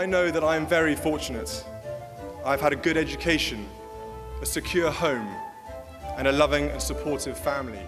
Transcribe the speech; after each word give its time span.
I 0.00 0.06
know 0.06 0.30
that 0.30 0.42
I 0.42 0.56
am 0.56 0.66
very 0.66 0.96
fortunate. 0.96 1.64
I've 2.46 2.62
had 2.62 2.72
a 2.72 2.76
good 2.76 2.96
education, 2.96 3.66
a 4.40 4.46
secure 4.46 4.90
home, 4.90 5.28
and 6.16 6.26
a 6.26 6.32
loving 6.32 6.70
and 6.70 6.80
supportive 6.80 7.36
family. 7.36 7.84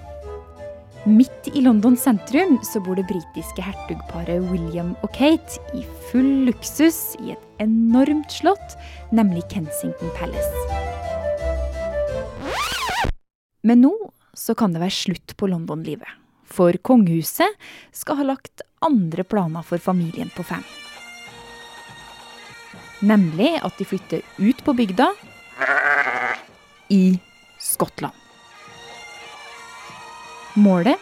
Midt 1.07 1.49
i 1.55 1.61
London 1.61 1.97
sentrum 1.97 2.59
så 2.65 2.81
bor 2.81 3.01
det 3.01 3.07
britiske 3.09 3.65
hertugparet 3.65 4.45
William 4.51 4.93
og 5.01 5.15
Kate 5.17 5.57
i 5.73 5.87
full 6.11 6.45
luksus 6.51 7.17
i 7.23 7.33
et 7.33 7.65
enormt 7.65 8.37
slott, 8.37 8.77
nemlig 9.11 9.47
Kensington 9.49 10.13
Palace. 10.19 10.53
Men 13.63 13.87
nå 13.89 13.97
så 14.37 14.53
kan 14.55 14.77
det 14.77 14.85
være 14.85 14.99
slutt 15.01 15.37
på 15.41 15.49
London-livet. 15.49 16.21
For 16.45 16.77
kongehuset 16.77 17.57
skal 17.97 18.21
ha 18.21 18.33
lagt 18.35 18.69
andre 18.85 19.25
planer 19.25 19.65
for 19.65 19.81
familien 19.81 20.29
på 20.37 20.45
Fam. 20.45 20.67
Nemlig 23.03 23.57
at 23.63 23.79
de 23.79 23.87
flytter 23.87 24.23
ut 24.39 24.65
på 24.65 24.75
bygda 24.79 25.09
i 26.95 27.19
Skottland. 27.59 28.15
Målet 30.55 31.01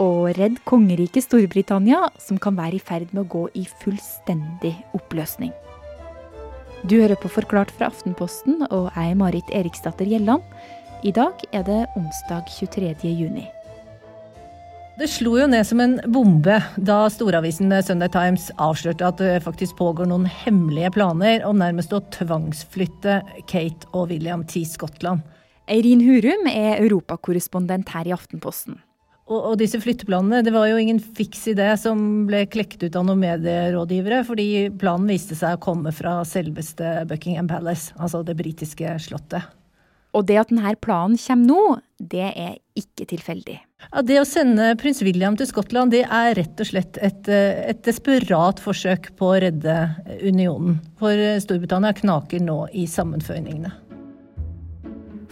å 0.00 0.28
redde 0.36 0.62
kongeriket 0.68 1.24
Storbritannia, 1.24 2.10
som 2.20 2.38
kan 2.38 2.56
være 2.56 2.78
i 2.78 2.82
ferd 2.82 3.12
med 3.12 3.24
å 3.24 3.30
gå 3.32 3.44
i 3.56 3.64
fullstendig 3.82 4.74
oppløsning. 4.96 5.52
Du 6.86 6.98
hører 7.00 7.18
på 7.18 7.32
Forklart 7.32 7.72
fra 7.74 7.88
Aftenposten, 7.90 8.60
og 8.70 8.90
jeg 8.92 9.12
er 9.12 9.18
Marit 9.18 9.52
Eriksdatter 9.56 10.06
Gjelland. 10.06 10.44
I 11.04 11.12
dag 11.16 11.40
er 11.52 11.64
det 11.66 11.82
onsdag 11.98 12.48
23. 12.52 12.94
juni. 13.10 13.46
Det 14.96 15.10
slo 15.12 15.34
jo 15.36 15.44
ned 15.44 15.66
som 15.68 15.80
en 15.84 15.98
bombe 16.08 16.54
da 16.80 16.94
storavisen 17.12 17.68
Sunday 17.84 18.08
Times 18.08 18.46
avslørte 18.56 19.04
at 19.04 19.18
det 19.20 19.42
faktisk 19.44 19.76
pågår 19.76 20.08
noen 20.08 20.24
hemmelige 20.24 20.88
planer 20.94 21.44
om 21.44 21.58
nærmest 21.60 21.92
å 21.92 22.00
tvangsflytte 22.14 23.18
Kate 23.44 23.90
og 23.92 24.08
William 24.14 24.46
til 24.48 24.64
Skottland. 24.64 25.20
Eirin 25.68 26.00
Hurum 26.00 26.48
er 26.48 26.80
europakorrespondent 26.80 27.92
her 27.92 28.08
i 28.08 28.14
Aftenposten. 28.16 28.78
Og, 29.26 29.36
og, 29.36 29.52
disse 29.60 29.82
flytteplanene, 29.82 30.40
det 30.46 30.54
var 30.54 30.70
jo 30.70 30.80
ingen 30.80 31.02
fiks 31.02 31.44
idé 31.52 31.68
som 31.76 32.24
ble 32.30 32.46
klekt 32.48 32.80
ut 32.80 32.96
av 32.96 33.04
noen 33.04 33.20
medierådgivere, 33.20 34.22
fordi 34.24 34.48
planen 34.80 35.12
viste 35.12 35.36
seg 35.36 35.58
å 35.58 35.64
komme 35.66 35.92
fra 35.92 36.22
selveste 36.24 37.02
Buckingham 37.10 37.52
Palace, 37.52 37.92
altså 38.00 38.24
det 38.24 38.38
britiske 38.40 38.96
slottet. 39.10 39.44
Og 40.16 40.24
det 40.24 40.38
at 40.40 40.52
denne 40.52 40.72
planen 40.80 41.18
kommer 41.20 41.46
nå, 41.46 41.78
det 42.00 42.28
er 42.32 42.56
ikke 42.76 43.06
tilfeldig. 43.08 43.56
Ja, 43.90 44.02
det 44.04 44.16
å 44.20 44.26
sende 44.28 44.70
prins 44.80 45.02
William 45.04 45.36
til 45.36 45.48
Skottland 45.48 45.92
det 45.92 46.06
er 46.08 46.32
rett 46.38 46.60
og 46.60 46.68
slett 46.70 46.96
et, 47.04 47.28
et 47.28 47.82
desperat 47.84 48.60
forsøk 48.62 49.10
på 49.18 49.32
å 49.34 49.40
redde 49.44 49.74
unionen. 50.24 50.78
For 51.00 51.20
Storbritannia 51.44 51.92
knaker 51.96 52.40
nå 52.44 52.62
i 52.72 52.86
sammenføyningene. 52.88 53.74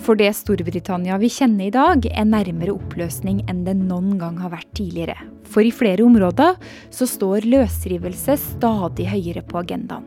For 0.04 0.20
det 0.20 0.34
Storbritannia 0.36 1.16
vi 1.16 1.30
kjenner 1.32 1.70
i 1.70 1.72
dag, 1.72 2.04
er 2.04 2.28
nærmere 2.28 2.74
oppløsning 2.74 3.40
enn 3.48 3.64
det 3.64 3.78
noen 3.78 4.18
gang 4.20 4.36
har 4.42 4.52
vært 4.52 4.68
tidligere. 4.76 5.16
For 5.48 5.64
i 5.64 5.72
flere 5.72 6.04
områder 6.04 6.58
så 6.92 7.08
står 7.08 7.48
løsrivelse 7.48 8.36
stadig 8.42 9.08
høyere 9.08 9.44
på 9.48 9.62
agendaen. 9.62 10.04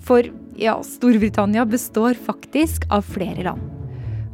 For 0.00 0.24
ja, 0.56 0.78
Storbritannia 0.86 1.66
består 1.68 2.16
faktisk 2.16 2.88
av 2.94 3.04
flere 3.04 3.44
land. 3.44 3.83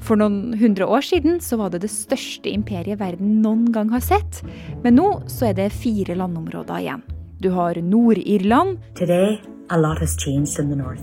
For 0.00 0.16
noen 0.20 0.56
hundre 0.58 0.88
år 0.88 1.04
siden 1.04 1.40
så 1.44 1.58
var 1.60 1.72
det 1.72 1.82
det 1.84 1.92
største 1.92 2.50
imperiet 2.50 3.00
verden 3.00 3.40
noen 3.44 3.68
gang 3.74 3.90
har 3.92 4.02
sett. 4.04 4.42
Men 4.84 4.96
nå 4.98 5.08
så 5.30 5.50
er 5.50 5.58
det 5.58 5.70
fire 5.76 6.16
landområder 6.18 6.80
igjen. 6.80 7.04
Du 7.40 7.50
har 7.56 7.78
Nord-Irland, 7.80 8.78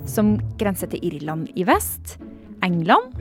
som 0.06 0.34
grenser 0.60 0.92
til 0.92 1.06
Irland 1.08 1.48
i 1.56 1.64
vest. 1.66 2.18
England. 2.66 3.14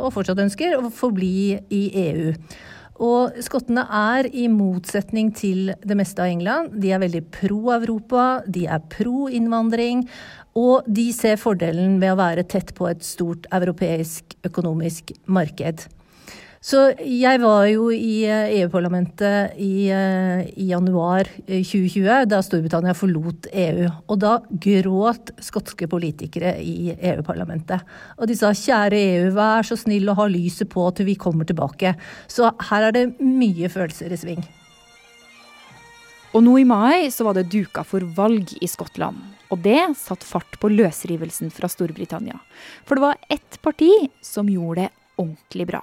og 0.00 0.10
fortsatt 0.12 0.42
ønsker, 0.42 0.74
å 0.74 0.90
forbli 0.90 1.54
i 1.70 1.82
EU. 2.02 2.34
Og 3.00 3.38
skottene 3.40 3.86
er, 3.86 4.26
i 4.26 4.48
motsetning 4.50 5.30
til 5.32 5.70
det 5.86 5.96
meste 5.96 6.20
av 6.20 6.34
England, 6.34 6.74
de 6.82 6.90
er 6.92 7.00
veldig 7.00 7.22
pro-Europa, 7.32 8.42
de 8.44 8.66
er 8.66 8.82
pro-innvandring. 8.92 10.02
Og 10.58 10.84
de 10.90 11.06
ser 11.14 11.38
fordelen 11.40 11.96
ved 12.02 12.12
å 12.12 12.20
være 12.20 12.44
tett 12.50 12.74
på 12.76 12.90
et 12.90 13.06
stort 13.06 13.46
europeisk 13.54 14.34
økonomisk 14.50 15.14
marked. 15.30 15.86
Så 16.60 16.80
jeg 17.00 17.40
var 17.40 17.62
jo 17.70 17.86
i 17.88 18.26
eh, 18.28 18.50
EU-parlamentet 18.58 19.54
i, 19.64 19.88
eh, 19.88 20.42
i, 20.60 20.66
januar 20.68 21.24
2020, 21.46 22.02
eh, 22.04 22.24
da 22.28 22.42
Storbritannia 22.44 22.92
forlot 22.92 23.46
EU. 23.48 23.86
Og 24.12 24.18
da 24.20 24.34
gråt 24.66 25.30
skotske 25.40 25.88
politikere 25.88 26.58
i 26.60 26.92
EU-parlamentet. 26.92 27.80
Og 28.20 28.28
de 28.28 28.36
sa 28.36 28.50
kjære 28.52 28.98
EU, 29.00 29.30
vær 29.38 29.64
så 29.64 29.78
snill 29.80 30.12
å 30.12 30.18
ha 30.18 30.26
lyset 30.28 30.68
på 30.68 30.84
til 30.92 31.08
vi 31.08 31.14
kommer 31.16 31.48
tilbake. 31.48 31.94
Så 32.28 32.50
her 32.68 32.90
er 32.90 32.96
det 32.98 33.06
mye 33.24 33.70
følelser 33.72 34.12
i 34.12 34.18
sving. 34.20 34.42
Og 36.36 36.44
nå 36.44 36.58
i 36.60 36.66
mai 36.68 37.08
så 37.08 37.24
var 37.24 37.38
det 37.38 37.48
duka 37.54 37.86
for 37.88 38.04
valg 38.18 38.52
i 38.60 38.68
Skottland. 38.68 39.16
Og 39.48 39.64
det 39.64 39.78
satte 39.98 40.28
fart 40.28 40.60
på 40.60 40.68
løsrivelsen 40.74 41.48
fra 41.56 41.72
Storbritannia. 41.72 42.36
For 42.84 43.00
det 43.00 43.06
var 43.06 43.24
ett 43.32 43.58
parti 43.64 43.90
som 44.20 44.52
gjorde 44.52 44.84
det 44.84 44.92
ordentlig 45.16 45.66
bra. 45.72 45.82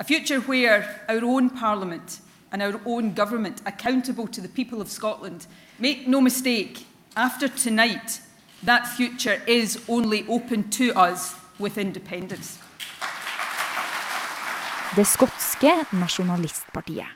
A 0.00 0.04
future 0.04 0.40
where 0.40 0.84
our 1.08 1.24
own 1.24 1.50
Parliament 1.50 2.20
and 2.52 2.62
our 2.62 2.80
own 2.84 3.14
government, 3.14 3.62
accountable 3.66 4.26
to 4.26 4.40
the 4.40 4.48
people 4.48 4.80
of 4.80 4.88
Scotland, 4.88 5.46
make 5.78 6.08
no 6.08 6.20
mistake, 6.20 6.86
after 7.16 7.48
tonight, 7.48 8.20
That 8.64 8.86
future 8.86 9.40
is 9.46 9.78
only 9.88 10.26
open 10.28 10.68
to 10.70 10.92
us 10.92 11.34
with 11.58 11.78
independence. 11.78 12.58
Det 14.96 15.06
skotske 15.08 15.72
nasjonalistpartiet. 15.96 17.08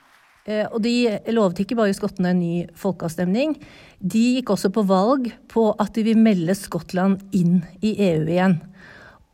Eh, 0.48 0.64
og 0.72 0.80
de 0.84 1.18
lovet 1.36 1.60
ikke 1.60 1.76
bare 1.76 1.92
skottene 1.96 2.32
en 2.32 2.40
ny 2.40 2.54
folkeavstemning, 2.80 3.58
de 4.00 4.22
gikk 4.38 4.54
også 4.54 4.70
på 4.72 4.86
valg 4.88 5.30
på 5.52 5.66
at 5.80 5.92
de 5.96 6.06
vil 6.08 6.20
melde 6.20 6.56
Skottland 6.56 7.20
inn 7.36 7.60
i 7.84 7.92
EU 8.08 8.24
igjen. 8.24 8.56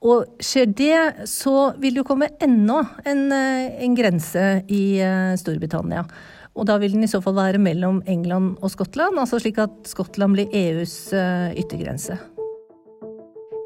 Og 0.00 0.40
skjer 0.40 0.70
det, 0.72 1.28
så 1.28 1.72
vil 1.80 1.98
det 1.98 2.06
komme 2.08 2.30
enda 2.40 2.82
en, 3.04 3.26
eh, 3.36 3.82
en 3.84 3.96
grense 3.96 4.44
i 4.72 4.82
eh, 5.04 5.34
Storbritannia. 5.36 6.06
Og 6.56 6.66
da 6.66 6.78
vil 6.80 6.96
den 6.96 7.04
i 7.04 7.10
så 7.10 7.20
fall 7.22 7.36
være 7.36 7.60
mellom 7.62 8.00
England 8.10 8.56
og 8.60 8.72
Skottland, 8.72 9.20
altså 9.20 9.38
slik 9.40 9.60
at 9.62 9.76
Skottland 9.86 10.34
blir 10.34 10.50
EUs 10.50 11.12
yttergrense. 11.12 12.16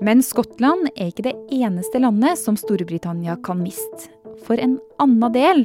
Men 0.04 0.20
Skottland 0.22 0.90
er 0.92 1.08
ikke 1.08 1.24
det 1.30 1.36
eneste 1.54 2.02
landet 2.02 2.36
som 2.42 2.58
Storbritannia 2.60 3.38
kan 3.46 3.62
miste. 3.64 4.10
For 4.44 4.60
en 4.60 4.76
annen 5.00 5.32
del 5.32 5.64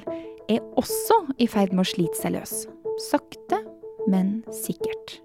er 0.49 0.63
også 0.79 1.25
i 1.37 1.49
ferd 1.49 1.73
med 1.73 1.83
å 1.83 1.91
slite 1.91 2.21
seg 2.21 2.37
løs. 2.37 2.61
Sakte, 3.09 3.59
men 4.07 4.39
sikkert. 4.53 5.19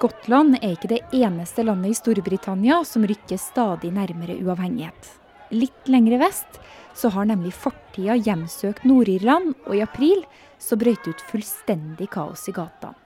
Skottland 0.00 0.54
er 0.62 0.70
ikke 0.72 0.88
det 0.88 0.98
eneste 1.12 1.60
landet 1.60 1.92
i 1.92 1.96
Storbritannia 1.98 2.78
som 2.88 3.02
rykker 3.04 3.36
stadig 3.36 3.90
nærmere 3.92 4.38
uavhengighet. 4.40 5.10
Litt 5.52 5.90
lengre 5.92 6.16
vest 6.22 6.56
så 6.96 7.10
har 7.12 7.28
nemlig 7.28 7.52
fortida 7.52 8.16
hjemsøkt 8.16 8.86
Nord-Irland, 8.88 9.52
og 9.68 9.76
i 9.76 9.82
april 9.84 10.24
så 10.56 10.80
brøt 10.80 11.04
ut 11.04 11.20
fullstendig 11.28 12.08
kaos 12.16 12.46
i 12.48 12.56
gatene. 12.56 12.96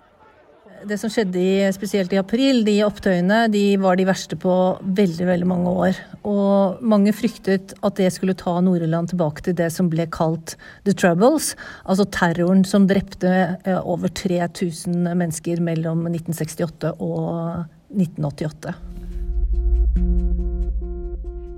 Det 0.84 0.98
som 1.00 1.08
skjedde 1.08 1.40
i, 1.40 1.72
spesielt 1.72 2.12
i 2.12 2.18
april, 2.20 2.60
de 2.66 2.74
opptøyene, 2.84 3.46
de 3.48 3.62
var 3.80 3.96
de 3.96 4.04
verste 4.04 4.36
på 4.36 4.52
veldig 4.98 5.28
veldig 5.30 5.48
mange 5.48 5.72
år. 5.86 6.00
Og 6.28 6.82
mange 6.84 7.14
fryktet 7.16 7.72
at 7.80 7.96
det 7.96 8.10
skulle 8.12 8.36
ta 8.36 8.58
Nord-Irland 8.60 9.12
tilbake 9.12 9.46
til 9.46 9.56
det 9.56 9.70
som 9.72 9.88
ble 9.92 10.04
kalt 10.12 10.58
the 10.84 10.92
troubles. 10.92 11.54
Altså 11.88 12.04
terroren 12.12 12.66
som 12.68 12.88
drepte 12.90 13.32
eh, 13.64 13.80
over 13.80 14.12
3000 14.12 15.08
mennesker 15.16 15.62
mellom 15.64 16.04
1968 16.10 16.96
og 16.98 17.64
1988. 17.94 18.76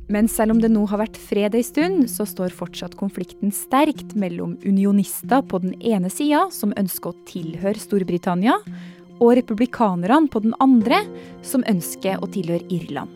Men 0.06 0.28
selv 0.30 0.54
om 0.54 0.60
det 0.62 0.70
nå 0.70 0.84
har 0.86 1.00
vært 1.02 1.18
fred 1.18 1.56
ei 1.58 1.64
stund, 1.66 2.04
så 2.06 2.22
står 2.28 2.54
fortsatt 2.54 2.94
konflikten 2.98 3.50
sterkt 3.54 4.14
mellom 4.14 4.54
unionister 4.62 5.42
på 5.42 5.58
den 5.64 5.74
ene 5.82 6.12
sida, 6.14 6.44
som 6.54 6.74
ønsker 6.78 7.10
å 7.10 7.24
tilhøre 7.26 7.82
Storbritannia, 7.82 8.54
og 9.20 9.36
republikanerne 9.38 10.28
på 10.32 10.42
den 10.44 10.54
andre, 10.62 11.00
som 11.46 11.64
ønsker 11.68 12.20
å 12.20 12.28
tilhøre 12.30 12.66
Irland. 12.72 13.12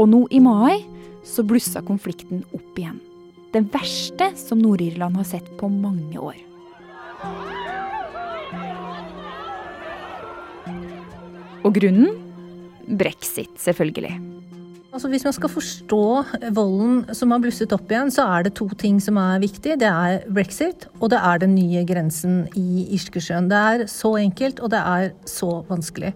Og 0.00 0.08
nå 0.10 0.24
i 0.30 0.40
mai 0.42 0.80
så 1.26 1.44
blussa 1.46 1.82
konflikten 1.84 2.44
opp 2.56 2.78
igjen. 2.78 3.00
Den 3.54 3.66
verste 3.72 4.30
som 4.38 4.60
Nord-Irland 4.62 5.18
har 5.18 5.26
sett 5.26 5.48
på 5.58 5.68
mange 5.70 6.18
år. 6.18 6.38
Og 11.66 11.74
grunnen? 11.76 12.14
Brexit, 12.90 13.52
selvfølgelig. 13.60 14.16
Altså 14.90 15.06
Hvis 15.06 15.22
man 15.22 15.34
skal 15.36 15.52
forstå 15.52 16.04
volden 16.50 17.14
som 17.14 17.30
har 17.30 17.38
blusset 17.42 17.70
opp 17.76 17.92
igjen, 17.92 18.10
så 18.10 18.24
er 18.34 18.46
det 18.46 18.56
to 18.58 18.66
ting 18.74 18.96
som 19.02 19.20
er 19.22 19.38
viktig. 19.38 19.76
Det 19.78 19.86
er 19.86 20.24
brexit, 20.26 20.88
og 20.98 21.12
det 21.12 21.20
er 21.22 21.38
den 21.38 21.54
nye 21.54 21.84
grensen 21.86 22.40
i 22.58 22.88
Irskesjøen. 22.96 23.46
Det 23.52 23.60
er 23.60 23.84
så 23.90 24.16
enkelt, 24.18 24.58
og 24.58 24.72
det 24.74 24.80
er 24.82 25.12
så 25.30 25.60
vanskelig. 25.68 26.10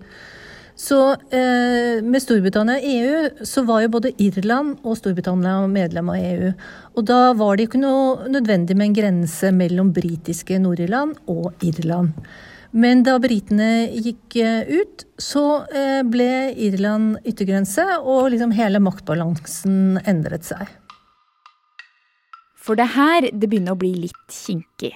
Så 0.75 0.99
eh, 1.31 2.03
med 2.03 2.19
Storbritannia 2.19 2.81
og 2.81 2.89
EU 2.91 3.47
så 3.47 3.63
var 3.63 3.85
jo 3.85 3.93
både 3.95 4.11
Irland 4.19 4.81
og 4.83 4.99
Storbritannia 4.99 5.69
medlem 5.71 6.11
av 6.11 6.19
EU. 6.19 6.51
Og 6.99 7.07
da 7.07 7.21
var 7.39 7.55
det 7.55 7.69
ikke 7.69 7.83
noe 7.85 8.27
nødvendig 8.27 8.75
med 8.75 8.91
en 8.91 8.99
grense 8.99 9.53
mellom 9.55 9.95
britiske 9.95 10.59
Nord-Irland 10.59 11.15
og 11.31 11.55
Irland. 11.63 12.11
Men 12.75 13.05
da 13.07 13.21
britene 13.23 13.87
gikk 14.03 14.35
eh, 14.43 14.67
ut, 14.67 15.05
så 15.23 15.63
eh, 15.71 16.01
ble 16.03 16.51
Irland 16.59 17.21
yttergrense, 17.23 17.85
og 18.03 18.33
liksom 18.35 18.55
hele 18.57 18.81
maktbalansen 18.83 20.01
endret 20.03 20.49
seg. 20.49 20.67
For 22.59 22.75
det 22.81 22.89
her 22.97 23.29
det 23.31 23.47
begynner 23.47 23.77
å 23.77 23.79
bli 23.79 23.93
litt 24.07 24.25
kinkig. 24.33 24.95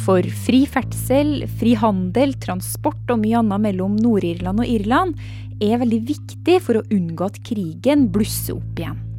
For 0.00 0.26
fri 0.46 0.64
ferdsel, 0.70 1.44
fri 1.60 1.76
handel, 1.78 2.34
transport 2.42 3.10
og 3.10 3.22
mye 3.22 3.38
annet 3.42 3.62
mellom 3.68 3.94
Nord-Irland 4.00 4.62
og 4.64 4.74
Irland 4.78 5.22
er 5.62 5.78
veldig 5.82 6.00
viktig 6.10 6.58
for 6.64 6.80
å 6.80 6.86
unngå 6.90 7.30
at 7.30 7.38
krigen 7.46 8.08
blusser 8.10 8.56
opp 8.58 8.82
igjen. 8.82 9.09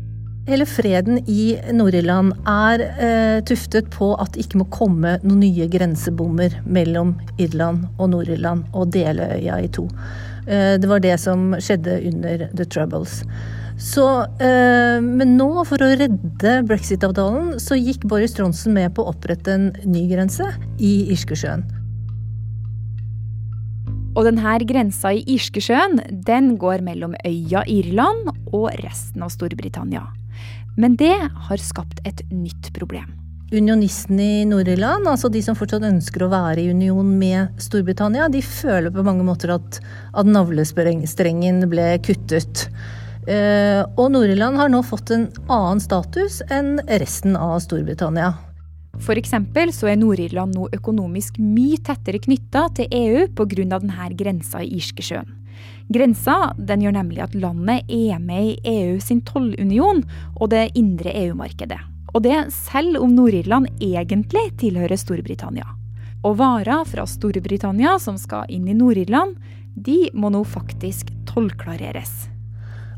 Hele 0.49 0.65
freden 0.65 1.19
i 1.29 1.53
Nord-Irland 1.69 2.33
er 2.49 2.81
eh, 2.81 3.39
tuftet 3.45 3.91
på 3.93 4.07
at 4.17 4.33
det 4.33 4.47
ikke 4.47 4.63
må 4.63 4.65
komme 4.73 5.19
noen 5.21 5.43
nye 5.43 5.67
grensebommer 5.69 6.55
mellom 6.65 7.13
Irland 7.37 7.83
og 8.01 8.09
Nord-Irland 8.15 8.63
og 8.73 8.89
dele 8.95 9.27
øya 9.35 9.59
i 9.61 9.69
to. 9.69 9.85
Eh, 10.47 10.79
det 10.81 10.89
var 10.89 11.03
det 11.03 11.19
som 11.21 11.51
skjedde 11.61 11.99
under 12.09 12.47
The 12.57 12.65
Troubles. 12.65 13.19
Så, 13.77 14.07
eh, 14.41 14.97
men 15.01 15.35
nå, 15.37 15.49
for 15.69 15.77
å 15.77 15.91
redde 15.93 16.55
brexit-avtalen, 16.65 17.59
så 17.61 17.77
gikk 17.77 18.07
Boris 18.09 18.33
Johnson 18.37 18.73
med 18.73 18.95
på 18.97 19.05
å 19.05 19.13
opprette 19.13 19.53
en 19.53 19.69
ny 19.85 20.07
grense 20.09 20.47
i 20.81 20.95
Irskesjøen. 21.13 21.67
Og 24.17 24.25
denne 24.25 24.57
grensa 24.67 25.13
i 25.13 25.21
Irskesjøen 25.37 26.01
den 26.25 26.55
går 26.59 26.81
mellom 26.81 27.13
øya 27.21 27.61
Irland 27.69 28.33
og 28.49 28.71
resten 28.81 29.21
av 29.21 29.31
Storbritannia. 29.37 30.03
Men 30.77 30.95
det 30.99 31.15
har 31.47 31.61
skapt 31.61 31.99
et 32.07 32.23
nytt 32.31 32.71
problem. 32.75 33.09
Unionistene 33.51 34.23
i 34.23 34.43
Nord-Irland, 34.47 35.09
altså 35.11 35.27
de 35.27 35.41
som 35.43 35.57
fortsatt 35.59 35.83
ønsker 35.83 36.23
å 36.23 36.29
være 36.31 36.63
i 36.63 36.69
union 36.71 37.09
med 37.19 37.59
Storbritannia, 37.59 38.29
de 38.31 38.39
føler 38.45 38.93
på 38.95 39.03
mange 39.03 39.25
måter 39.27 39.51
at, 39.57 39.81
at 40.15 40.29
navlestrengen 40.29 41.65
ble 41.71 41.89
kuttet. 42.05 42.69
Uh, 43.27 43.83
og 43.99 44.13
Nord-Irland 44.15 44.55
har 44.57 44.71
nå 44.71 44.79
fått 44.87 45.11
en 45.11 45.27
annen 45.51 45.83
status 45.83 46.39
enn 46.47 46.77
resten 46.87 47.35
av 47.35 47.59
Storbritannia. 47.65 48.31
F.eks. 49.01 49.35
så 49.75 49.91
er 49.91 49.99
Nord-Irland 49.99 50.55
nå 50.55 50.69
økonomisk 50.77 51.35
mye 51.41 51.79
tettere 51.83 52.23
knytta 52.23 52.69
til 52.79 52.87
EU 52.91 53.27
pga. 53.35 53.67
denne 53.75 54.09
grensa 54.15 54.63
i 54.63 54.71
Irskesjøen. 54.79 55.40
Grensa 55.91 56.53
den 56.57 56.85
gjør 56.85 56.95
nemlig 56.95 57.23
at 57.25 57.35
landet 57.35 57.89
er 57.91 58.19
med 58.23 58.53
i 58.53 58.75
EU 58.77 58.99
sin 59.03 59.21
tollunion 59.27 60.03
og 60.37 60.51
det 60.53 60.69
indre 60.79 61.11
EU-markedet. 61.25 61.79
Og 62.13 62.23
det 62.23 62.37
selv 62.53 62.99
om 63.01 63.13
Nord-Irland 63.15 63.69
egentlig 63.79 64.49
tilhører 64.61 64.99
Storbritannia. 64.99 65.67
Og 66.27 66.37
varer 66.39 66.83
fra 66.87 67.07
Storbritannia 67.07 67.97
som 67.99 68.19
skal 68.19 68.51
inn 68.53 68.67
i 68.69 68.77
Nord-Irland, 68.77 69.35
de 69.75 70.11
må 70.13 70.29
nå 70.31 70.43
faktisk 70.47 71.09
tollklareres. 71.29 72.27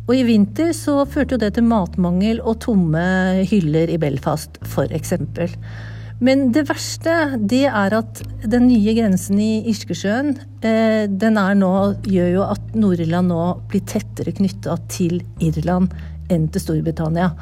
Og 0.03 0.17
i 0.17 0.25
vinter 0.27 0.73
så 0.75 1.05
førte 1.07 1.37
jo 1.37 1.43
det 1.45 1.53
til 1.55 1.63
matmangel 1.69 2.41
og 2.43 2.59
tomme 2.65 3.03
hyller 3.47 3.93
i 3.93 3.99
Belfast, 4.01 4.59
f.eks. 4.67 5.15
Men 6.23 6.45
det 6.55 6.67
verste, 6.69 7.13
det 7.35 7.65
er 7.67 7.93
at 7.97 8.21
den 8.47 8.69
nye 8.69 8.93
grensen 8.95 9.41
i 9.43 9.65
Irskesjøen, 9.71 10.37
den 10.63 11.39
er 11.41 11.57
nå, 11.59 11.71
gjør 12.07 12.29
jo 12.31 12.45
at 12.47 12.77
Nord-Irland 12.79 13.27
nå 13.33 13.41
blir 13.71 13.83
tettere 13.89 14.31
knytta 14.37 14.77
til 14.93 15.19
Irland 15.43 15.91
enn 16.31 16.47
til 16.53 16.63
Storbritannia. 16.63 17.33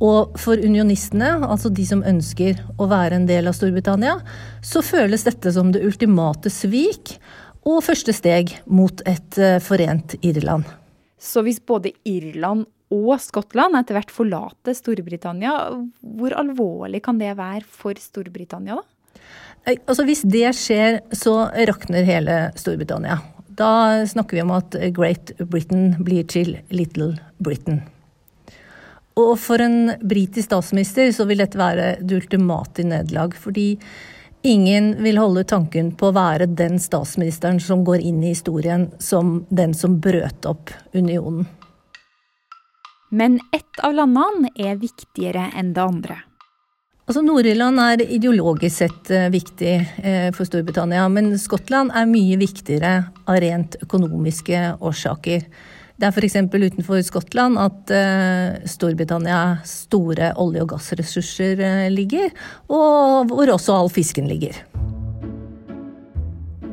Og 0.00 0.38
for 0.40 0.56
unionistene, 0.56 1.34
altså 1.44 1.68
de 1.68 1.84
som 1.84 2.00
ønsker 2.06 2.62
å 2.80 2.88
være 2.88 3.18
en 3.18 3.28
del 3.28 3.50
av 3.50 3.58
Storbritannia, 3.58 4.16
så 4.64 4.80
føles 4.84 5.26
dette 5.28 5.52
som 5.52 5.74
det 5.74 5.84
ultimate 5.84 6.48
svik 6.52 7.18
og 7.68 7.82
første 7.84 8.14
steg 8.16 8.54
mot 8.72 9.04
et 9.04 9.36
eh, 9.36 9.58
forent 9.60 10.16
Irland. 10.24 10.64
Så 11.20 11.44
hvis 11.44 11.60
både 11.60 11.92
Irland 12.08 12.64
og 12.90 13.12
Skottland 13.22 13.78
etter 13.78 13.96
hvert 13.96 14.12
forlate 14.12 14.74
Storbritannia. 14.74 15.52
Hvor 16.00 16.34
alvorlig 16.38 17.02
kan 17.06 17.20
det 17.20 17.36
være 17.38 17.62
for 17.66 17.98
Storbritannia, 18.00 18.80
da? 18.80 18.86
Altså 19.70 20.06
Hvis 20.08 20.24
det 20.24 20.48
skjer, 20.56 21.00
så 21.12 21.50
rakner 21.68 22.06
hele 22.08 22.40
Storbritannia. 22.58 23.20
Da 23.60 24.06
snakker 24.08 24.38
vi 24.38 24.42
om 24.42 24.52
at 24.56 24.76
Great 24.96 25.34
Britain 25.38 25.94
blir 26.00 26.24
til 26.24 26.56
Little 26.72 27.12
Britain. 27.38 27.82
Og 29.20 29.34
for 29.42 29.60
en 29.60 29.92
britisk 30.00 30.48
statsminister 30.48 31.10
så 31.12 31.26
vil 31.28 31.42
dette 31.42 31.58
være 31.60 31.92
det 32.00 32.22
ultimate 32.22 32.86
nederlag. 32.86 33.34
Fordi 33.36 33.74
ingen 34.48 34.94
vil 35.04 35.20
holde 35.20 35.44
tanken 35.44 35.92
på 35.92 36.08
å 36.08 36.16
være 36.16 36.48
den 36.56 36.80
statsministeren 36.80 37.60
som 37.60 37.84
går 37.84 38.00
inn 38.06 38.22
i 38.24 38.32
historien 38.32 38.88
som 39.02 39.42
den 39.50 39.76
som 39.76 39.98
brøt 40.00 40.48
opp 40.48 40.72
unionen. 40.96 41.44
Men 43.10 43.40
ett 43.52 43.80
av 43.82 43.94
landene 43.94 44.52
er 44.54 44.76
viktigere 44.78 45.48
enn 45.58 45.72
det 45.74 45.82
andre. 45.82 46.20
Altså 47.10 47.24
Nord-Irland 47.26 47.82
er 47.82 48.04
ideologisk 48.06 48.84
sett 48.84 49.10
eh, 49.10 49.26
viktig 49.34 49.72
eh, 49.98 50.28
for 50.30 50.46
Storbritannia, 50.46 51.08
men 51.10 51.32
Skottland 51.42 51.90
er 51.90 52.06
mye 52.06 52.38
viktigere 52.38 52.92
av 53.26 53.40
rent 53.42 53.74
økonomiske 53.82 54.60
årsaker. 54.78 55.42
Det 55.98 56.06
er 56.06 56.14
f.eks. 56.14 56.38
utenfor 56.54 57.02
Skottland 57.02 57.58
at 57.58 57.90
eh, 57.90 58.62
Storbritannias 58.70 59.74
store 59.90 60.30
olje- 60.38 60.62
og 60.62 60.70
gassressurser 60.76 61.90
ligger, 61.90 62.30
og 62.70 63.34
hvor 63.34 63.56
også 63.58 63.74
all 63.74 63.90
fisken 63.90 64.30
ligger. 64.30 64.62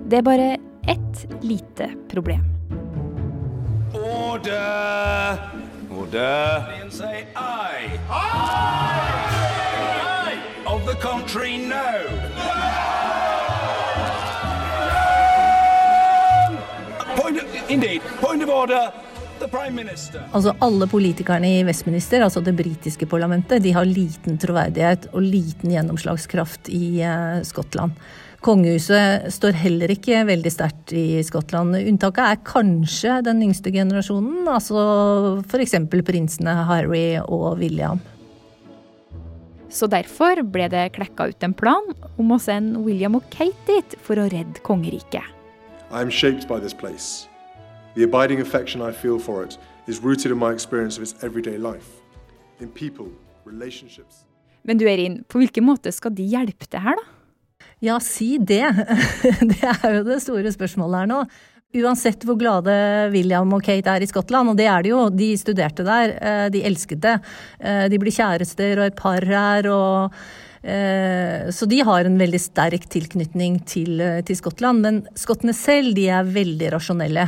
Det 0.07 0.21
er 0.21 0.27
bare 0.29 0.51
ett 0.85 1.25
lite 1.41 1.89
problem. 2.13 2.45
Order! 3.97 5.66
Order! 5.97 6.81
And 6.81 6.93
say 6.93 7.25
aye. 7.35 7.99
Aye! 8.09 8.97
of 10.67 10.85
the 10.85 10.95
country 10.95 11.57
no. 11.57 12.05
Point 17.15 17.41
indeed, 17.69 18.01
point 18.21 18.43
of 18.43 18.49
order. 18.49 18.91
Altså 20.33 20.53
Alle 20.59 20.87
politikerne 20.89 21.49
i 21.59 21.63
Westminister, 21.63 22.23
altså 22.25 22.41
det 22.41 22.55
britiske 22.57 23.05
parlamentet, 23.05 23.61
de 23.63 23.71
har 23.75 23.85
liten 23.85 24.37
troverdighet 24.41 25.05
og 25.13 25.21
liten 25.21 25.71
gjennomslagskraft 25.75 26.71
i 26.73 27.03
uh, 27.05 27.43
Skottland. 27.45 27.93
Kongehuset 28.45 29.31
står 29.33 29.55
heller 29.57 29.91
ikke 29.91 30.19
veldig 30.27 30.51
sterkt 30.53 30.93
i 30.93 31.23
Skottland. 31.25 31.73
Unntaket 31.79 32.21
er 32.21 32.43
kanskje 32.45 33.15
den 33.25 33.41
yngste 33.47 33.73
generasjonen, 33.73 34.45
altså 34.45 35.41
f.eks. 35.41 35.73
prinsene 36.05 36.53
Harry 36.69 37.17
og 37.23 37.57
William. 37.63 37.99
Så 39.73 39.89
derfor 39.91 40.39
ble 40.47 40.69
det 40.71 40.93
klekka 40.95 41.27
ut 41.31 41.43
en 41.43 41.55
plan 41.57 41.89
om 42.17 42.29
å 42.31 42.37
sende 42.39 42.79
William 42.85 43.17
og 43.17 43.25
Kate 43.33 43.65
dit 43.67 43.97
for 44.05 44.21
å 44.21 44.29
redde 44.31 44.61
kongeriket. 44.63 45.25
I 45.91 46.01
am 46.01 46.11
shaped 46.11 46.47
by 46.47 46.59
this 46.61 46.73
place. 46.73 47.27
The 47.95 48.03
abiding 48.03 48.39
affection 48.39 48.81
I 48.81 48.91
feel 48.91 49.19
for 49.19 49.43
it 49.43 49.57
is 49.87 49.99
rooted 50.03 50.31
in 50.31 50.37
my 50.37 50.53
experience 50.53 50.97
of 50.97 51.03
its 51.03 51.15
everyday 51.23 51.57
life. 51.57 51.89
In 52.61 52.69
people, 52.69 53.09
relationships. 53.45 54.23
Men 54.63 54.77
du 54.77 54.85
Erin, 54.85 55.23
på 55.27 55.41
hvilken 55.41 55.65
måte 55.65 55.91
skal 55.95 56.13
de 56.13 56.23
hjelpe 56.27 56.67
til 56.69 56.83
her, 56.83 56.95
da? 56.99 57.16
Ja, 57.83 57.99
si 58.01 58.37
det. 58.41 58.65
Det 59.51 59.61
er 59.61 59.99
jo 59.99 60.07
det 60.07 60.21
store 60.23 60.51
spørsmålet 60.53 61.03
her 61.03 61.11
nå. 61.11 61.21
Uansett 61.77 62.23
hvor 62.25 62.37
glade 62.39 62.73
William 63.11 63.51
og 63.53 63.61
Kate 63.65 63.91
er 63.91 64.03
i 64.03 64.09
Skottland, 64.09 64.49
og 64.49 64.57
det 64.57 64.69
er 64.71 64.85
de 64.85 64.93
jo, 64.93 65.01
de 65.11 65.33
studerte 65.37 65.83
der, 65.85 66.15
eh, 66.15 66.47
de 66.53 66.63
elsket 66.65 67.01
det. 67.03 67.17
Eh, 67.59 67.85
de 67.91 67.99
blir 68.01 68.15
kjærester 68.15 68.79
og 68.79 68.85
et 68.87 68.97
par 68.97 69.21
her, 69.27 69.67
og 69.69 70.15
eh, 70.63 71.51
så 71.53 71.67
de 71.69 71.81
har 71.85 72.07
en 72.07 72.17
veldig 72.17 72.39
sterk 72.41 72.87
tilknytning 72.89 73.59
til, 73.67 74.01
til 74.25 74.39
Skottland. 74.39 74.81
Men 74.81 75.01
skottene 75.19 75.53
selv 75.53 75.93
de 75.99 76.07
er 76.07 76.33
veldig 76.39 76.71
rasjonelle. 76.73 77.27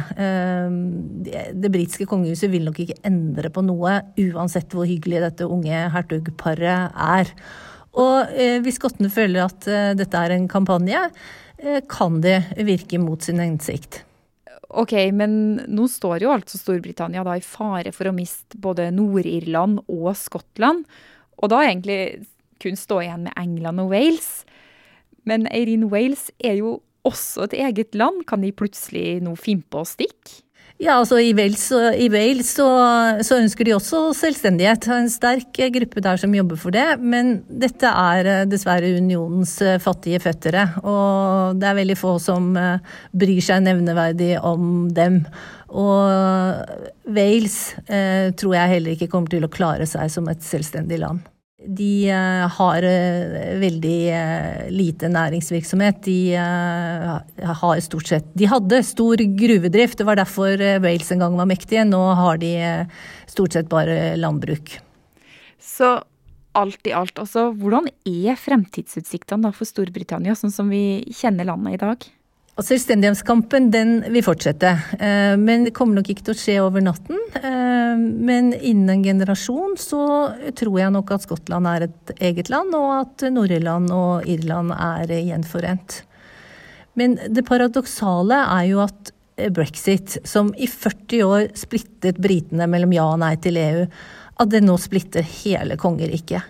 Det 1.53 1.74
britiske 1.75 2.08
kongehuset 2.10 2.50
vil 2.50 2.65
nok 2.72 2.79
ikke 2.88 3.01
endre 3.12 3.51
på 3.53 3.68
noe, 3.68 4.00
uansett 4.32 4.72
hvor 4.74 4.89
hyggelig 4.89 5.27
dette 5.27 5.51
unge 5.51 5.89
hertugparet 5.94 6.96
er. 6.96 7.36
Og 7.98 8.36
hvis 8.62 8.77
skottene 8.77 9.10
føler 9.10 9.48
at 9.48 9.65
dette 9.98 10.19
er 10.19 10.36
en 10.36 10.46
kampanje, 10.51 11.08
kan 11.89 12.19
det 12.22 12.38
virke 12.67 13.00
mot 13.01 13.24
sin 13.25 13.41
hensikt. 13.41 14.03
Ok, 14.69 14.93
men 15.17 15.31
nå 15.65 15.88
står 15.89 16.22
jo 16.22 16.29
altså 16.29 16.60
Storbritannia 16.60 17.24
da 17.25 17.34
i 17.39 17.41
fare 17.41 17.89
for 17.96 18.12
å 18.12 18.13
miste 18.13 18.60
både 18.62 18.91
Nord-Irland 18.93 19.81
og 19.89 20.12
Skottland. 20.19 20.86
Og 21.41 21.50
da 21.50 21.63
egentlig 21.65 22.27
kun 22.62 22.77
stå 22.77 23.00
igjen 23.01 23.25
med 23.25 23.34
England 23.39 23.81
og 23.81 23.89
Wales. 23.96 24.29
Men 25.25 25.48
Eirin, 25.50 25.88
Wales 25.89 26.27
er 26.38 26.60
jo 26.60 26.77
også 27.08 27.48
et 27.48 27.58
eget 27.65 27.98
land. 27.98 28.22
Kan 28.29 28.46
de 28.46 28.53
plutselig 28.53 29.24
nå 29.25 29.34
finne 29.39 29.65
på 29.65 29.81
å 29.81 29.89
stikke? 29.89 30.43
Ja, 30.79 30.93
altså 30.95 31.17
I 31.19 31.33
Wales, 31.36 31.65
i 31.75 32.05
Wales 32.07 32.53
så, 32.55 32.65
så, 33.27 33.36
ønsker 33.41 33.67
de 33.67 33.74
også 33.75 34.13
selvstendighet. 34.15 34.86
En 34.95 35.09
sterk 35.12 35.59
gruppe 35.75 36.00
der 36.05 36.21
som 36.21 36.36
jobber 36.36 36.55
for 36.62 36.71
det. 36.71 36.86
Men 37.03 37.41
dette 37.51 37.91
er 37.91 38.29
eh, 38.31 38.45
dessverre 38.48 38.93
unionens 38.95 39.57
eh, 39.59 39.75
fattige 39.83 40.21
føttere. 40.24 40.69
Og 40.79 41.59
det 41.59 41.67
er 41.67 41.79
veldig 41.81 41.98
få 42.00 42.13
som 42.24 42.53
eh, 42.55 42.95
bryr 43.12 43.43
seg 43.43 43.65
nevneverdig 43.67 44.38
om 44.39 44.88
dem. 44.95 45.19
Og 45.67 47.12
Wales 47.12 47.59
eh, 47.91 48.31
tror 48.39 48.55
jeg 48.55 48.75
heller 48.77 48.95
ikke 48.95 49.12
kommer 49.12 49.36
til 49.36 49.43
å 49.43 49.51
klare 49.51 49.89
seg 49.89 50.07
som 50.15 50.31
et 50.31 50.48
selvstendig 50.48 51.01
land. 51.03 51.27
De 51.69 52.09
uh, 52.09 52.47
har 52.49 52.85
uh, 52.85 53.39
veldig 53.61 53.97
uh, 54.09 54.61
lite 54.73 55.09
næringsvirksomhet. 55.13 56.01
De 56.07 56.33
har 56.33 57.81
stort 57.85 58.09
sett 58.09 58.29
De 58.33 58.47
hadde 58.49 58.81
stor 58.88 59.21
gruvedrift, 59.38 59.99
det 59.99 60.07
var 60.07 60.17
derfor 60.17 60.57
Wales 60.81 61.11
en 61.13 61.21
gang 61.25 61.38
var 61.38 61.49
mektige. 61.49 61.85
Nå 61.85 62.01
har 62.17 62.41
de 62.41 62.53
stort 63.29 63.53
sett 63.53 63.69
bare 63.69 64.15
landbruk. 64.17 64.79
Så 65.61 65.99
alt 66.57 66.88
i 66.88 66.93
alt, 66.95 67.19
altså, 67.21 67.49
hvordan 67.53 67.89
er 68.07 68.39
fremtidsutsiktene 68.39 69.51
for 69.53 69.69
Storbritannia, 69.69 70.35
sånn 70.38 70.53
som 70.53 70.71
vi 70.71 71.03
kjenner 71.13 71.47
landet 71.51 71.77
i 71.77 71.83
dag? 71.83 72.07
Og 72.59 72.65
Selvstendighetskampen 72.67 73.69
den 73.71 73.91
vil 74.11 74.23
fortsette, 74.25 74.73
eh, 74.99 75.37
men 75.39 75.63
det 75.63 75.71
kommer 75.77 75.95
nok 75.95 76.09
ikke 76.11 76.25
til 76.27 76.35
å 76.35 76.39
skje 76.41 76.55
over 76.59 76.83
natten. 76.83 77.15
Eh, 77.39 77.95
men 77.95 78.51
innen 78.51 78.97
en 78.97 79.05
generasjon 79.05 79.77
så 79.79 80.01
tror 80.59 80.75
jeg 80.81 80.91
nok 80.91 81.13
at 81.15 81.23
Skottland 81.23 81.69
er 81.71 81.87
et 81.87 82.11
eget 82.19 82.51
land, 82.51 82.75
og 82.75 82.89
at 82.97 83.23
Nord-Irland 83.31 83.93
og 83.95 84.27
Irland 84.27 84.75
er 84.75 85.07
gjenforent. 85.07 86.01
Men 86.99 87.15
det 87.31 87.47
paradoksale 87.47 88.41
er 88.43 88.67
jo 88.73 88.83
at 88.83 89.13
brexit, 89.55 90.17
som 90.27 90.51
i 90.59 90.67
40 90.67 91.23
år 91.23 91.47
splittet 91.55 92.19
britene 92.19 92.67
mellom 92.67 92.91
ja 92.91 93.07
og 93.13 93.21
nei 93.23 93.37
til 93.39 93.55
EU, 93.55 93.85
at 94.39 94.51
det 94.51 94.65
nå 94.67 94.75
splitter 94.83 95.23
hele 95.23 95.79
kongeriket. 95.79 96.43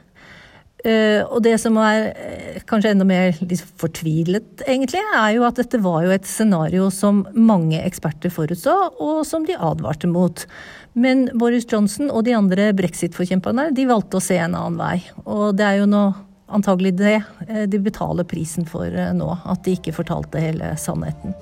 Uh, 0.79 1.25
og 1.27 1.41
det 1.43 1.57
som 1.59 1.75
er 1.83 2.13
uh, 2.15 2.59
kanskje 2.69 2.93
enda 2.93 3.03
mer 3.07 3.33
fortvilet, 3.81 4.61
egentlig, 4.63 5.01
er 5.17 5.33
jo 5.35 5.43
at 5.43 5.59
dette 5.59 5.81
var 5.83 6.05
jo 6.05 6.13
et 6.15 6.27
scenario 6.27 6.87
som 6.93 7.25
mange 7.35 7.81
eksperter 7.83 8.31
forutså, 8.31 8.75
og 8.95 9.25
som 9.27 9.43
de 9.47 9.57
advarte 9.59 10.07
mot. 10.07 10.45
Men 10.95 11.27
Boris 11.35 11.67
Johnson 11.67 12.07
og 12.07 12.23
de 12.29 12.37
andre 12.37 12.69
brexit-forkjemperne 12.77 13.69
de 13.75 13.89
valgte 13.91 14.21
å 14.21 14.23
se 14.23 14.39
en 14.39 14.55
annen 14.55 14.79
vei. 14.79 14.95
Og 15.27 15.59
det 15.59 15.67
er 15.67 15.81
jo 15.81 15.91
nå 15.91 16.05
antagelig 16.47 16.95
det 17.01 17.17
uh, 17.19 17.67
de 17.67 17.83
betaler 17.83 18.27
prisen 18.31 18.63
for 18.67 18.87
nå, 18.87 19.29
at 19.51 19.67
de 19.67 19.75
ikke 19.75 19.97
fortalte 19.99 20.39
hele 20.39 20.71
sannheten. 20.79 21.35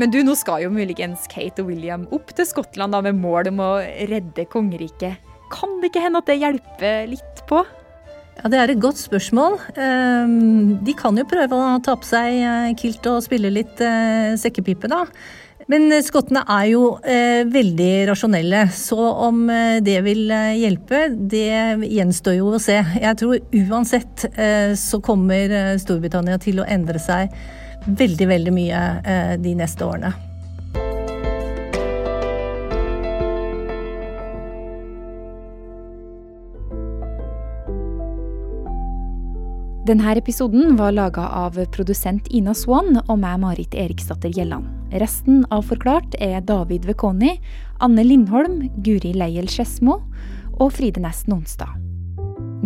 Men 0.00 0.12
du, 0.12 0.22
nå 0.24 0.32
skal 0.36 0.64
jo 0.64 0.72
muligens 0.72 1.28
Kate 1.32 1.60
og 1.60 1.70
William 1.70 2.08
opp 2.12 2.32
til 2.36 2.48
Skottland 2.48 2.96
da, 2.96 3.04
med 3.04 3.20
mål 3.20 3.52
om 3.52 3.62
å 3.64 3.70
redde 3.84 4.48
kongeriket. 4.52 5.25
Kan 5.52 5.80
det 5.80 5.92
ikke 5.92 6.04
hende 6.04 6.22
at 6.22 6.30
det 6.30 6.40
hjelper 6.40 7.10
litt 7.10 7.42
på? 7.48 7.62
Ja, 8.36 8.50
Det 8.52 8.58
er 8.60 8.70
et 8.70 8.82
godt 8.82 9.00
spørsmål. 9.00 9.58
Ehm, 9.80 10.84
de 10.84 10.92
kan 10.94 11.16
jo 11.16 11.24
prøve 11.24 11.56
å 11.56 11.80
ta 11.80 11.96
på 11.96 12.06
seg 12.06 12.36
eh, 12.42 12.74
kilt 12.76 13.06
og 13.08 13.24
spille 13.24 13.52
litt 13.52 13.80
eh, 13.80 14.36
sekkepipe, 14.36 14.90
da. 14.92 15.06
Men 15.72 15.88
eh, 15.90 16.04
skottene 16.04 16.44
er 16.44 16.66
jo 16.74 16.82
veldig 17.02 17.90
rasjonelle, 18.10 18.66
så 18.76 18.98
om 19.26 19.46
det 19.82 19.96
vil 20.06 20.28
hjelpe, 20.60 21.06
det 21.16 21.88
gjenstår 21.88 22.38
jo 22.38 22.52
å 22.52 22.62
se. 22.62 22.76
Jeg 23.00 23.18
tror 23.22 23.40
uansett 23.64 24.28
så 24.78 25.00
kommer 25.02 25.74
Storbritannia 25.80 26.38
til 26.42 26.60
å 26.60 26.68
endre 26.68 27.02
seg 27.02 27.34
veldig, 27.86 28.30
veldig 28.30 28.54
mye 28.54 28.86
de 29.42 29.58
neste 29.58 29.86
årene. 29.86 30.25
Denne 39.86 40.16
episoden 40.18 40.74
var 40.76 40.90
laga 40.96 41.28
av 41.28 41.58
produsent 41.70 42.26
Ina 42.34 42.50
Swan 42.58 42.96
og 43.04 43.20
meg, 43.22 43.36
Marit 43.38 43.74
Eriksdatter 43.78 44.32
Gjelland. 44.34 44.66
Resten 44.98 45.44
av 45.54 45.68
Forklart 45.68 46.16
er 46.18 46.40
David 46.42 46.88
Vekoni, 46.88 47.36
Anne 47.84 48.02
Lindholm, 48.02 48.64
Guri 48.82 49.12
Leiel 49.14 49.46
Skedsmo 49.46 50.00
og 50.58 50.72
Fride 50.74 51.04
Nesten 51.04 51.36
Onsdag. 51.36 51.76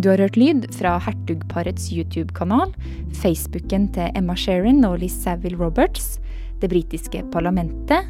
Du 0.00 0.08
har 0.08 0.22
hørt 0.22 0.38
lyd 0.40 0.64
fra 0.78 0.94
hertugparets 1.04 1.90
YouTube-kanal, 1.92 2.72
Facebooken 3.20 3.90
til 3.92 4.08
Emma 4.16 4.38
Sheeran 4.38 4.80
og 4.88 5.02
Liz 5.02 5.18
Saville 5.20 5.60
Roberts, 5.60 6.14
det 6.62 6.72
britiske 6.72 7.20
parlamentet, 7.34 8.08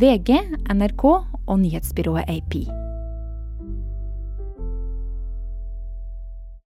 VG, 0.00 0.38
NRK 0.72 1.04
og 1.10 1.60
nyhetsbyrået 1.60 2.24
AP. 2.38 2.83